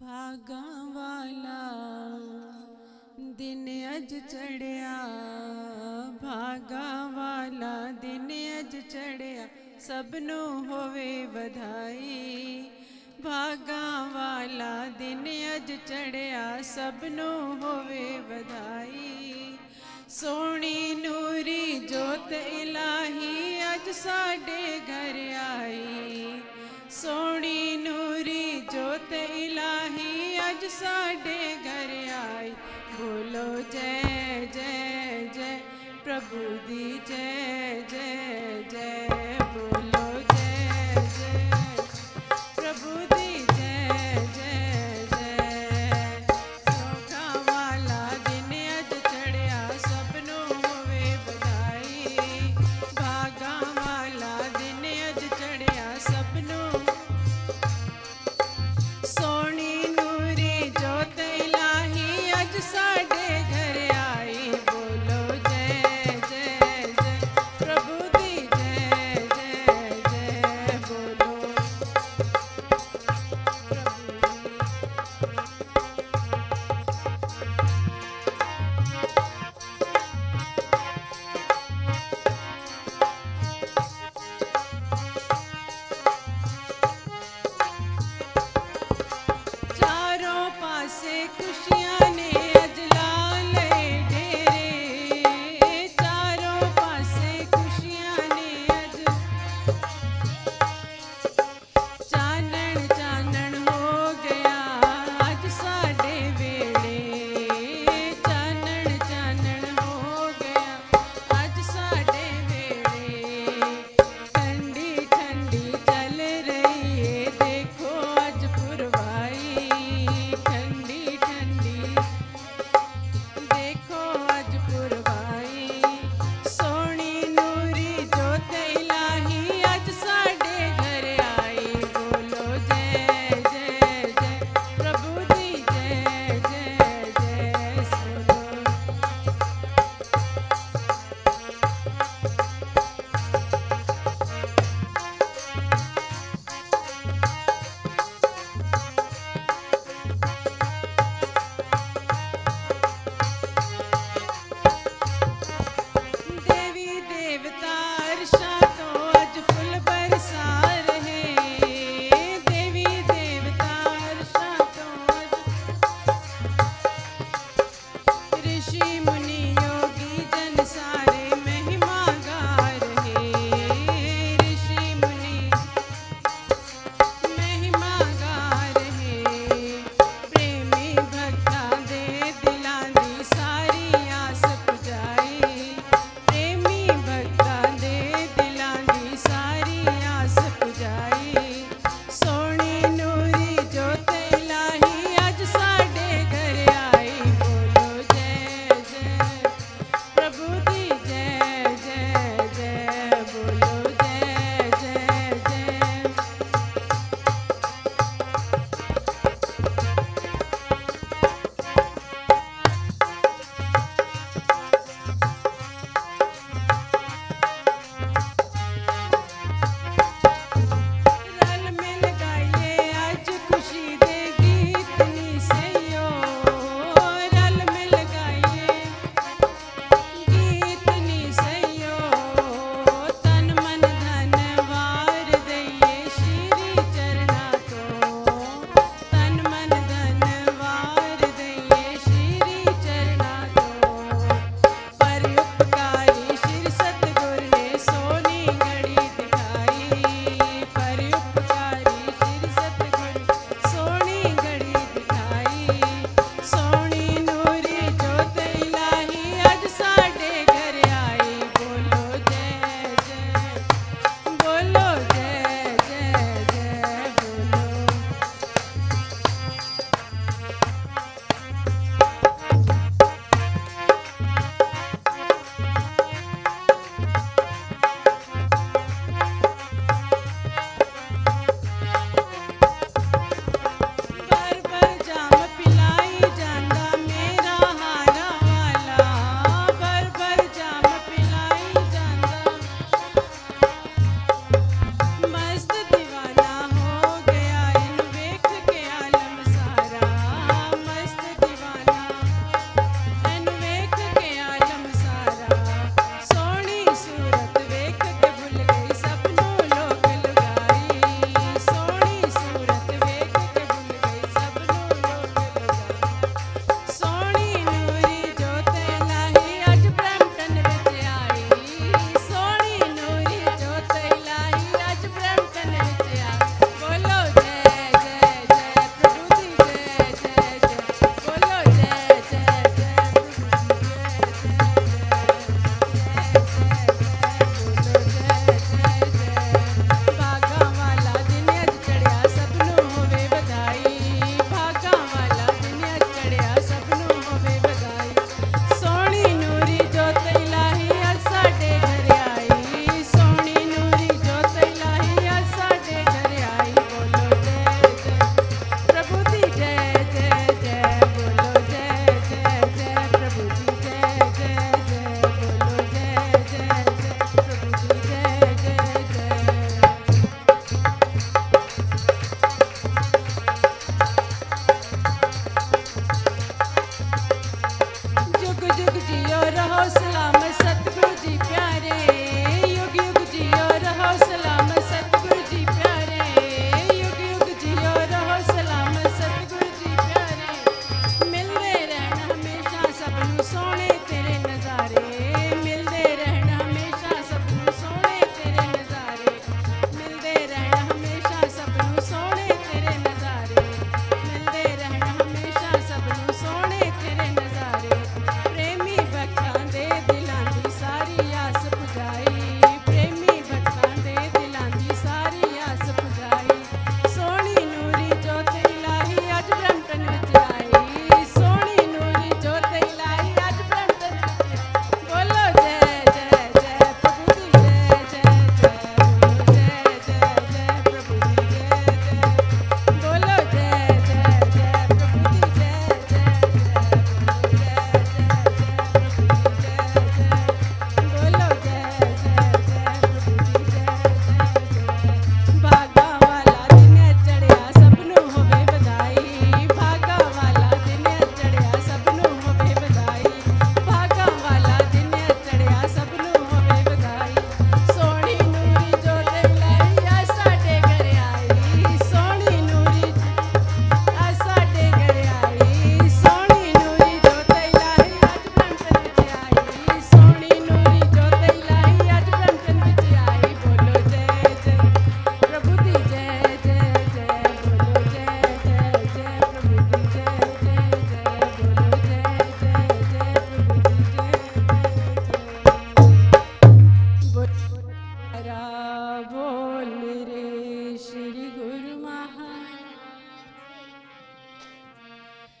[0.00, 1.62] भागा वाला
[3.34, 4.96] दिन अज चढ़िया।
[6.22, 9.46] भागा वाला दिन अज चढ़िया।
[9.80, 12.70] सबनों होवे बधाई।
[13.24, 19.58] भागा वाला दिन अज चढ़िया, सबनों होवे बधाई।
[20.08, 26.42] सोनी नूरी जोत इलाही, अज साडे घर आई।
[26.90, 32.50] सोनी नूरी जोत इलाही, अज साडे घर आई।
[32.94, 35.60] बोलो जय जय जय,
[36.04, 39.39] प्रभु दी जय जय जय।